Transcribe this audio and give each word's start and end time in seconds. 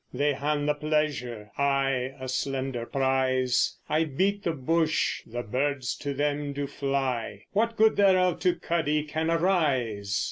They 0.11 0.33
han 0.33 0.65
the 0.65 0.73
pleasure, 0.73 1.51
I 1.59 2.13
a 2.19 2.27
slender 2.27 2.87
prize: 2.87 3.77
I 3.87 4.05
beat 4.05 4.41
the 4.43 4.51
bush, 4.51 5.21
the 5.27 5.43
birds 5.43 5.95
to 5.97 6.15
them 6.15 6.53
do 6.53 6.65
fly: 6.65 7.43
What 7.51 7.77
good 7.77 7.97
thereof 7.97 8.39
to 8.39 8.55
Cuddie 8.55 9.03
can 9.03 9.29
arise? 9.29 10.19